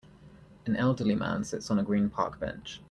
An 0.65 0.75
elderly 0.77 1.13
man 1.13 1.43
sits 1.43 1.69
on 1.69 1.77
a 1.77 1.83
green 1.83 2.09
park 2.09 2.39
bench. 2.39 2.79